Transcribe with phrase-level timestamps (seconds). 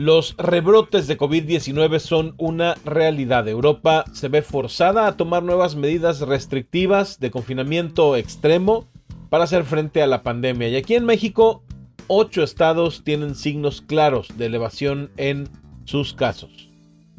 [0.00, 3.46] Los rebrotes de COVID-19 son una realidad.
[3.46, 8.88] Europa se ve forzada a tomar nuevas medidas restrictivas de confinamiento extremo
[9.28, 10.68] para hacer frente a la pandemia.
[10.68, 11.62] Y aquí en México,
[12.06, 15.50] ocho estados tienen signos claros de elevación en
[15.84, 16.70] sus casos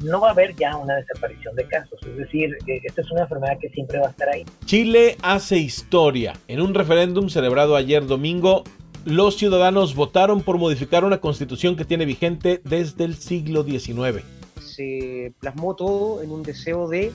[0.02, 2.00] no va a haber ya una desaparición de casos.
[2.04, 4.44] Es decir, eh, esta es una enfermedad que siempre va a estar ahí.
[4.64, 6.32] Chile hace historia.
[6.48, 8.64] En un referéndum celebrado ayer domingo,
[9.04, 14.24] los ciudadanos votaron por modificar una constitución que tiene vigente desde el siglo XIX.
[14.60, 17.12] Se plasmó todo en un deseo de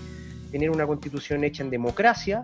[0.52, 2.44] tener una constitución hecha en democracia.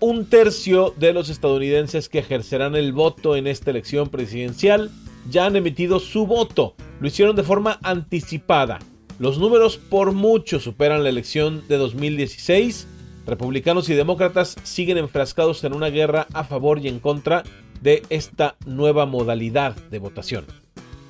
[0.00, 4.90] Un tercio de los estadounidenses que ejercerán el voto en esta elección presidencial
[5.30, 6.74] ya han emitido su voto.
[7.00, 8.80] Lo hicieron de forma anticipada.
[9.18, 12.88] Los números por mucho superan la elección de 2016.
[13.26, 17.44] Republicanos y demócratas siguen enfrascados en una guerra a favor y en contra
[17.82, 20.46] de esta nueva modalidad de votación.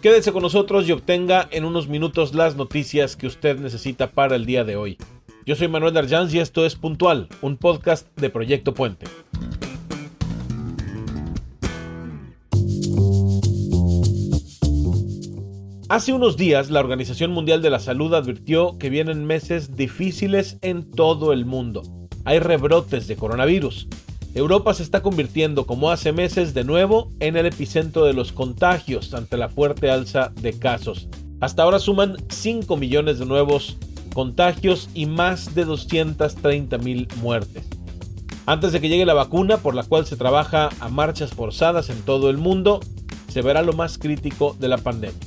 [0.00, 4.46] Quédese con nosotros y obtenga en unos minutos las noticias que usted necesita para el
[4.46, 4.98] día de hoy.
[5.46, 9.06] Yo soy Manuel Darjanz y esto es Puntual, un podcast de Proyecto Puente.
[15.88, 20.90] Hace unos días, la Organización Mundial de la Salud advirtió que vienen meses difíciles en
[20.90, 21.82] todo el mundo.
[22.24, 23.88] Hay rebrotes de coronavirus.
[24.34, 29.12] Europa se está convirtiendo, como hace meses, de nuevo en el epicentro de los contagios
[29.12, 31.08] ante la fuerte alza de casos.
[31.40, 33.76] Hasta ahora suman 5 millones de nuevos
[34.14, 37.64] contagios y más de 230 mil muertes.
[38.46, 42.00] Antes de que llegue la vacuna, por la cual se trabaja a marchas forzadas en
[42.02, 42.80] todo el mundo,
[43.28, 45.20] se verá lo más crítico de la pandemia.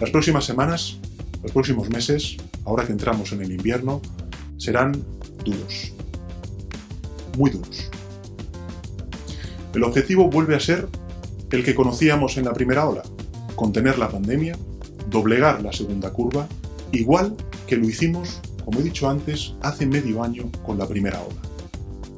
[0.00, 0.98] Las próximas semanas,
[1.42, 4.02] los próximos meses, ahora que entramos en el invierno,
[4.56, 4.92] serán
[5.44, 5.92] duros.
[7.36, 7.90] Muy duros.
[9.74, 10.86] El objetivo vuelve a ser
[11.50, 13.02] el que conocíamos en la primera ola,
[13.56, 14.56] contener la pandemia,
[15.10, 16.46] doblegar la segunda curva,
[16.92, 17.34] igual
[17.66, 21.40] que lo hicimos, como he dicho antes, hace medio año con la primera ola.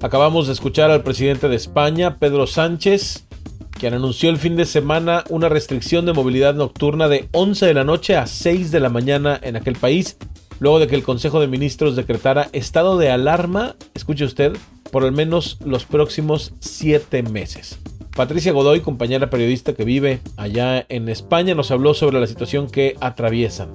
[0.03, 3.27] Acabamos de escuchar al presidente de España, Pedro Sánchez,
[3.71, 7.85] quien anunció el fin de semana una restricción de movilidad nocturna de 11 de la
[7.85, 10.19] noche a 6 de la mañana en aquel país,
[10.61, 14.57] luego de que el Consejo de Ministros decretara estado de alarma, escuche usted,
[14.97, 17.79] por al menos los próximos siete meses.
[18.17, 22.97] Patricia Godoy, compañera periodista que vive allá en España, nos habló sobre la situación que
[23.03, 23.69] atraviesan.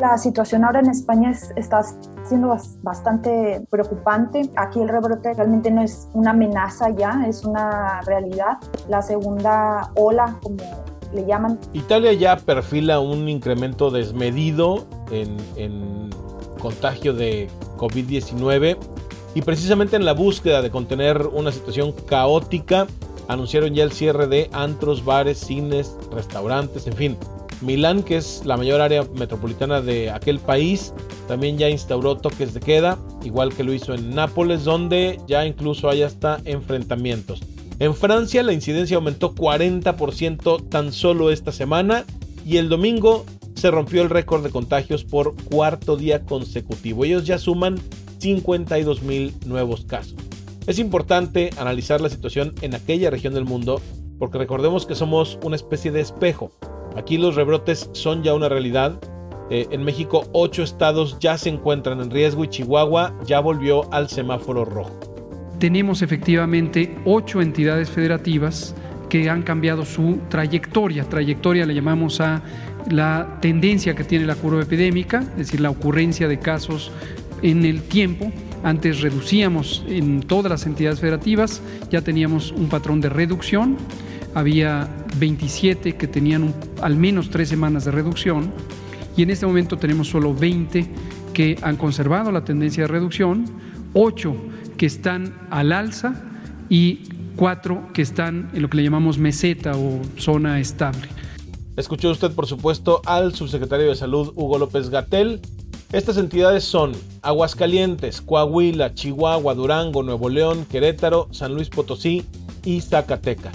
[0.00, 1.82] La situación ahora en España está
[2.24, 4.48] siendo bastante preocupante.
[4.56, 8.56] Aquí el rebrote realmente no es una amenaza ya, es una realidad.
[8.88, 10.56] La segunda ola, como
[11.12, 11.58] le llaman.
[11.74, 16.08] Italia ya perfila un incremento desmedido en, en
[16.58, 18.78] contagio de COVID-19
[19.34, 22.86] y precisamente en la búsqueda de contener una situación caótica,
[23.28, 27.16] anunciaron ya el cierre de antros, bares, cines, restaurantes, en fin.
[27.60, 30.92] Milán, que es la mayor área metropolitana de aquel país,
[31.28, 35.88] también ya instauró toques de queda, igual que lo hizo en Nápoles, donde ya incluso
[35.88, 37.40] hay hasta enfrentamientos.
[37.78, 42.04] En Francia la incidencia aumentó 40% tan solo esta semana
[42.44, 47.04] y el domingo se rompió el récord de contagios por cuarto día consecutivo.
[47.04, 47.80] Ellos ya suman
[48.22, 50.14] 52 mil nuevos casos.
[50.68, 53.82] Es importante analizar la situación en aquella región del mundo
[54.20, 56.52] porque recordemos que somos una especie de espejo.
[56.94, 59.00] Aquí los rebrotes son ya una realidad.
[59.50, 64.08] Eh, en México, ocho estados ya se encuentran en riesgo y Chihuahua ya volvió al
[64.08, 65.00] semáforo rojo.
[65.58, 68.76] Tenemos efectivamente ocho entidades federativas
[69.08, 71.08] que han cambiado su trayectoria.
[71.08, 72.40] Trayectoria le llamamos a
[72.88, 76.92] la tendencia que tiene la curva epidémica, es decir, la ocurrencia de casos
[77.42, 78.32] en el tiempo.
[78.62, 81.60] Antes reducíamos en todas las entidades federativas,
[81.90, 83.76] ya teníamos un patrón de reducción,
[84.34, 84.88] había
[85.18, 88.52] 27 que tenían al menos tres semanas de reducción
[89.16, 90.86] y en este momento tenemos solo 20
[91.34, 93.44] que han conservado la tendencia de reducción,
[93.94, 94.34] 8
[94.76, 96.14] que están al alza
[96.68, 97.00] y
[97.36, 101.08] 4 que están en lo que le llamamos meseta o zona estable.
[101.76, 105.40] Escuchó usted, por supuesto, al subsecretario de Salud, Hugo López Gatel,
[105.92, 112.24] estas entidades son Aguascalientes, Coahuila, Chihuahua, Durango, Nuevo León, Querétaro, San Luis Potosí
[112.64, 113.54] y Zacatecas.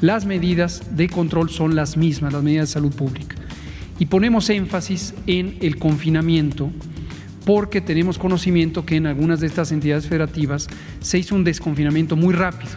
[0.00, 3.36] Las medidas de control son las mismas, las medidas de salud pública.
[4.00, 6.70] Y ponemos énfasis en el confinamiento
[7.44, 10.66] porque tenemos conocimiento que en algunas de estas entidades federativas
[11.00, 12.72] se hizo un desconfinamiento muy rápido.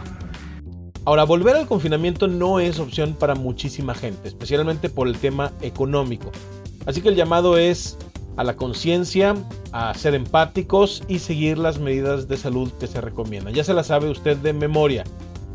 [1.04, 6.30] Ahora, volver al confinamiento no es opción para muchísima gente, especialmente por el tema económico.
[6.86, 7.98] Así que el llamado es
[8.36, 9.34] a la conciencia,
[9.72, 13.54] a ser empáticos y seguir las medidas de salud que se recomiendan.
[13.54, 15.04] Ya se la sabe usted de memoria.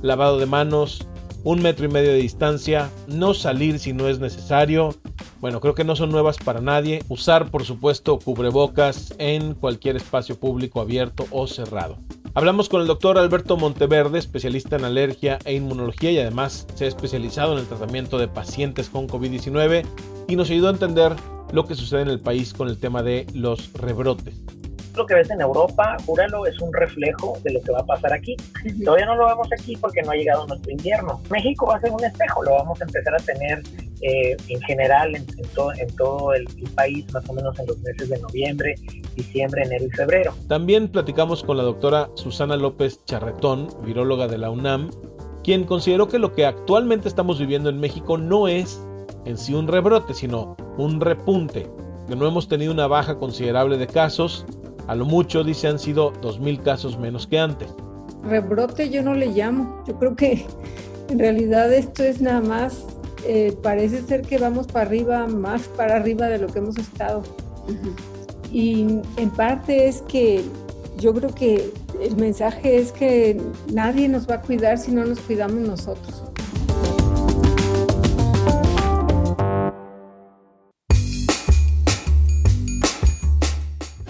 [0.02, 1.08] Lavado de manos,
[1.44, 4.96] un metro y medio de distancia, no salir si no es necesario,
[5.42, 7.04] bueno, creo que no son nuevas para nadie.
[7.08, 11.98] Usar, por supuesto, cubrebocas en cualquier espacio público abierto o cerrado.
[12.36, 16.88] Hablamos con el doctor Alberto Monteverde, especialista en alergia e inmunología y además se ha
[16.88, 19.84] especializado en el tratamiento de pacientes con COVID-19
[20.28, 21.16] y nos ayudó a entender
[21.52, 24.36] lo que sucede en el país con el tema de los rebrotes
[24.96, 28.14] lo que ves en Europa, júralo, es un reflejo de lo que va a pasar
[28.14, 28.36] aquí.
[28.84, 31.22] Todavía no lo vemos aquí porque no ha llegado nuestro invierno.
[31.30, 33.64] México va a ser un espejo, lo vamos a empezar a tener
[34.02, 38.10] eh, en general en, todo, en todo el, país, más o menos en los meses
[38.10, 38.76] de noviembre,
[39.16, 40.34] diciembre, enero y febrero.
[40.48, 44.92] También platicamos con la doctora Susana López Charretón, viróloga de la UNAM,
[45.44, 48.82] quien consideró que lo que actualmente estamos viviendo en México no es
[49.26, 51.68] en sí un rebrote, sino un repunte,
[52.08, 54.46] que no hemos tenido una baja considerable de casos,
[54.90, 57.70] a lo mucho, dice, han sido 2.000 casos menos que antes.
[58.24, 59.84] Rebrote yo no le llamo.
[59.88, 60.48] Yo creo que
[61.10, 62.86] en realidad esto es nada más,
[63.28, 67.22] eh, parece ser que vamos para arriba, más para arriba de lo que hemos estado.
[68.52, 70.44] Y en parte es que
[70.98, 71.72] yo creo que
[72.02, 73.40] el mensaje es que
[73.72, 76.24] nadie nos va a cuidar si no nos cuidamos nosotros.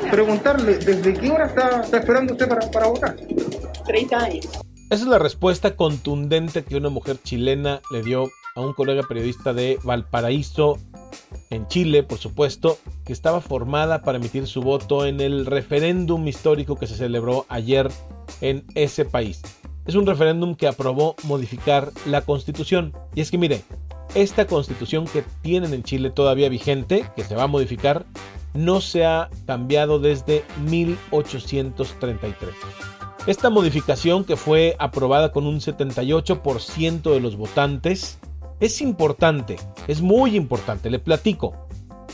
[0.10, 3.16] Preguntarle, ¿desde qué hora está, esperando usted para, para votar?
[3.86, 4.46] 30 años.
[4.90, 9.54] Esa es la respuesta contundente que una mujer chilena le dio a un colega periodista
[9.54, 10.80] de Valparaíso,
[11.50, 16.76] en Chile, por supuesto, que estaba formada para emitir su voto en el referéndum histórico
[16.76, 17.90] que se celebró ayer
[18.42, 19.42] en ese país.
[19.86, 22.94] Es un referéndum que aprobó modificar la constitución.
[23.16, 23.64] Y es que mire,
[24.16, 28.06] esta constitución que tienen en Chile todavía vigente, que se va a modificar,
[28.54, 32.54] no se ha cambiado desde 1833.
[33.28, 38.18] Esta modificación, que fue aprobada con un 78% de los votantes,
[38.60, 39.58] es importante,
[39.88, 41.54] es muy importante, le platico.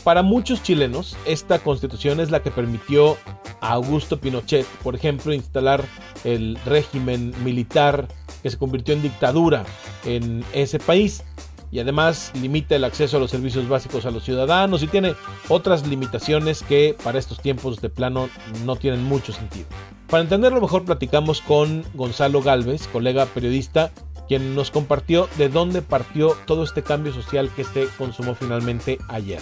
[0.04, 3.16] Para muchos chilenos, esta constitución es la que permitió
[3.60, 5.84] a Augusto Pinochet, por ejemplo, instalar
[6.24, 8.06] el régimen militar
[8.42, 9.64] que se convirtió en dictadura
[10.04, 11.24] en ese país
[11.70, 15.14] y además limita el acceso a los servicios básicos a los ciudadanos y tiene
[15.48, 18.28] otras limitaciones que para estos tiempos de plano
[18.64, 19.66] no tienen mucho sentido.
[20.08, 23.90] Para entenderlo mejor platicamos con Gonzalo Galvez, colega periodista,
[24.28, 29.40] quien nos compartió de dónde partió todo este cambio social que se consumó finalmente ayer.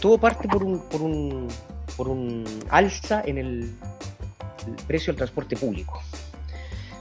[0.00, 1.48] Todo parte por un, por un,
[1.96, 3.74] por un alza en el
[4.86, 6.02] precio del transporte público.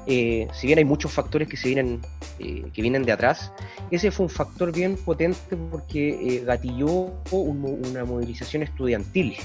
[0.05, 2.01] Eh, si bien hay muchos factores que se vienen
[2.39, 3.51] eh, que vienen de atrás,
[3.91, 9.35] ese fue un factor bien potente porque eh, gatilló una movilización estudiantil.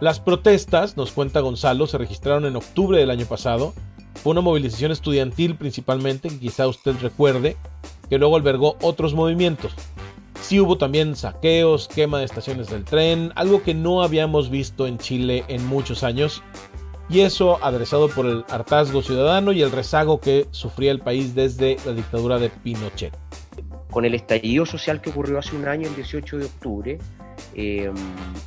[0.00, 3.74] Las protestas, nos cuenta Gonzalo, se registraron en octubre del año pasado.
[4.22, 7.56] Fue una movilización estudiantil principalmente, que quizá usted recuerde,
[8.08, 9.72] que luego albergó otros movimientos.
[10.40, 14.98] Sí hubo también saqueos, quema de estaciones del tren, algo que no habíamos visto en
[14.98, 16.42] Chile en muchos años
[17.08, 21.76] y eso aderezado por el hartazgo ciudadano y el rezago que sufría el país desde
[21.86, 23.16] la dictadura de Pinochet.
[23.90, 26.98] Con el estallido social que ocurrió hace un año, el 18 de octubre,
[27.54, 27.94] em,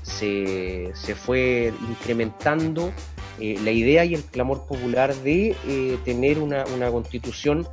[0.04, 2.92] se, fue incrementando
[3.40, 7.68] eh, la idea y el clamor popular de eh, tener una, una constitución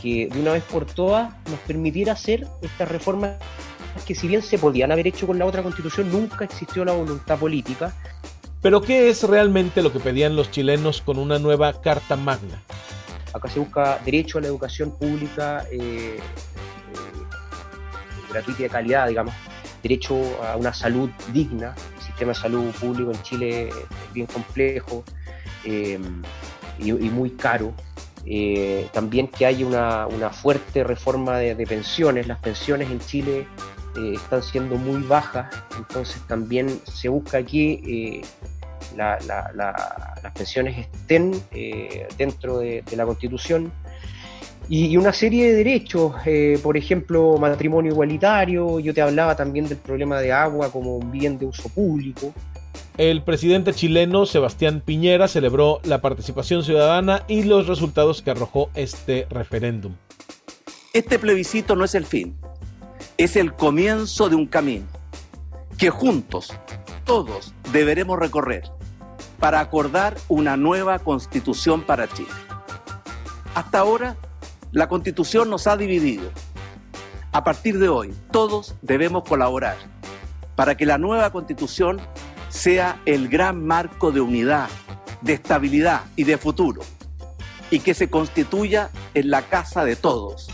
[0.00, 3.36] que de una vez por todas nos permitiera hacer estas reformas
[4.06, 7.38] que si bien se podían haber hecho con la otra constitución, nunca existió la voluntad
[7.38, 7.94] política
[8.62, 12.62] pero ¿qué es realmente lo que pedían los chilenos con una nueva Carta Magna?
[13.32, 16.20] Acá se busca derecho a la educación pública eh, eh,
[18.30, 19.34] gratuita y de calidad, digamos,
[19.82, 21.74] derecho a una salud digna.
[21.96, 25.04] El sistema de salud público en Chile es bien complejo
[25.64, 25.98] eh,
[26.78, 27.72] y, muy caro.
[28.92, 32.26] también que haya una, fuerte reforma de, de, pensiones.
[32.26, 33.46] Las pensiones en Chile
[34.14, 38.22] están siendo muy bajas, entonces también se busca que
[38.96, 43.72] las pensiones estén eh, dentro de, la Constitución
[44.68, 49.78] y, una serie de derechos, eh, por ejemplo, matrimonio igualitario, yo te hablaba también del
[49.78, 52.32] problema de agua como un bien de uso público.
[52.96, 59.26] El presidente chileno Sebastián Piñera celebró la participación ciudadana y los resultados que arrojó este
[59.30, 59.94] referéndum.
[60.92, 62.36] Este plebiscito no es el fin,
[63.20, 64.86] es el comienzo de un camino
[65.76, 66.54] que juntos,
[67.04, 68.70] todos, deberemos recorrer
[69.38, 72.30] para acordar una nueva constitución para Chile.
[73.54, 74.16] Hasta ahora,
[74.72, 76.30] la constitución nos ha dividido.
[77.32, 79.76] A partir de hoy, todos debemos colaborar
[80.56, 82.00] para que la nueva constitución
[82.48, 84.70] sea el gran marco de unidad,
[85.20, 86.80] de estabilidad y de futuro,
[87.70, 90.48] y que se constituya en la casa de todos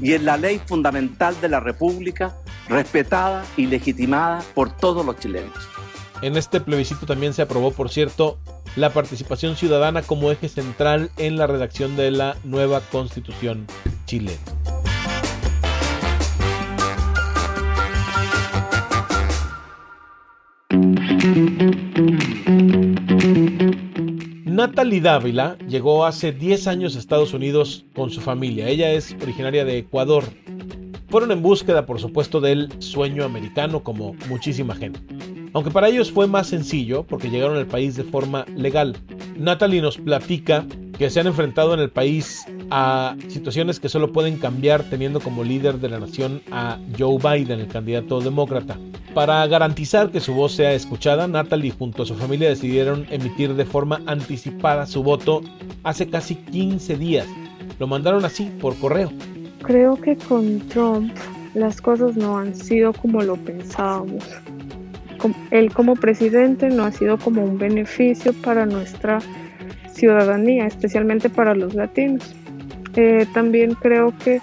[0.00, 2.36] y en la ley fundamental de la República
[2.68, 5.52] respetada y legitimada por todos los chilenos.
[6.20, 8.38] En este plebiscito también se aprobó, por cierto,
[8.76, 13.66] la participación ciudadana como eje central en la redacción de la nueva constitución
[14.06, 14.57] chilena.
[24.68, 28.68] Natalie Dávila llegó hace 10 años a Estados Unidos con su familia.
[28.68, 30.24] Ella es originaria de Ecuador.
[31.08, 35.00] Fueron en búsqueda, por supuesto, del sueño americano como muchísima gente.
[35.54, 38.94] Aunque para ellos fue más sencillo porque llegaron al país de forma legal.
[39.38, 40.66] Natalie nos platica
[40.98, 45.44] que se han enfrentado en el país a situaciones que solo pueden cambiar teniendo como
[45.44, 48.78] líder de la nación a Joe Biden, el candidato demócrata.
[49.14, 53.64] Para garantizar que su voz sea escuchada, Natalie junto a su familia decidieron emitir de
[53.64, 55.40] forma anticipada su voto
[55.82, 57.26] hace casi 15 días.
[57.78, 59.10] Lo mandaron así, por correo.
[59.62, 61.12] Creo que con Trump
[61.54, 64.24] las cosas no han sido como lo pensábamos.
[65.50, 69.18] Él como presidente no ha sido como un beneficio para nuestra
[69.92, 72.34] ciudadanía, especialmente para los latinos.
[72.96, 74.40] Eh, también creo que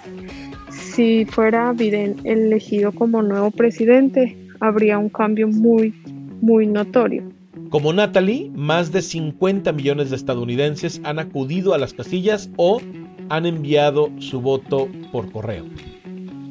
[0.70, 5.94] si fuera Biden elegido como nuevo presidente, habría un cambio muy,
[6.40, 7.22] muy notorio.
[7.70, 12.80] Como Natalie, más de 50 millones de estadounidenses han acudido a las casillas o
[13.28, 15.64] han enviado su voto por correo.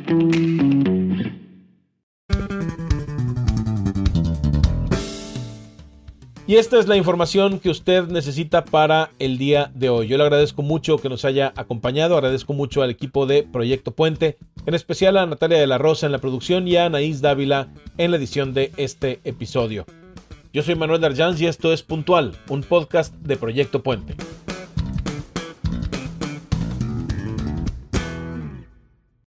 [6.48, 10.08] Y esta es la información que usted necesita para el día de hoy.
[10.08, 14.38] Yo le agradezco mucho que nos haya acompañado, agradezco mucho al equipo de Proyecto Puente,
[14.66, 18.12] en especial a Natalia de la Rosa en la producción y a Anaís Dávila en
[18.12, 19.86] la edición de este episodio.
[20.54, 24.16] Yo soy Manuel Darjans y esto es Puntual, un podcast de Proyecto Puente.